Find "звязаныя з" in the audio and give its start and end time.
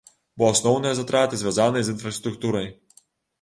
1.41-1.95